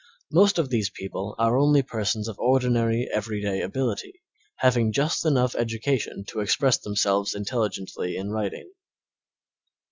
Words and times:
Most 0.31 0.57
of 0.57 0.71
these 0.71 0.89
people 0.89 1.35
are 1.37 1.59
only 1.59 1.83
persons 1.83 2.27
of 2.27 2.39
ordinary, 2.39 3.07
everyday 3.13 3.61
ability, 3.61 4.19
having 4.55 4.91
just 4.91 5.27
enough 5.27 5.53
education 5.53 6.25
to 6.29 6.39
express 6.39 6.79
themselves 6.79 7.35
intelligently 7.35 8.17
in 8.17 8.31
writing. 8.31 8.71